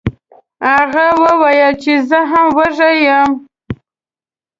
هغه 0.69 1.07
وویل 1.23 1.73
چې 1.83 1.93
زه 2.09 2.19
هم 2.31 2.47
وږی 2.57 2.93
یم. 3.07 3.29